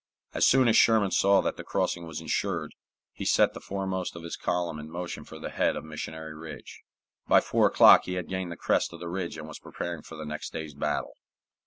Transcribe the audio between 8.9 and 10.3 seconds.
of the ridge and was preparing for the